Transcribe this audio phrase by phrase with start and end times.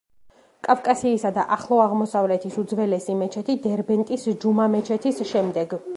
[0.67, 5.83] კავკასიისა და ახლო აღმოსავლეთის უძველესი მეჩეთი, დერბენტის ჯუმა მეჩეთის შემდეგ.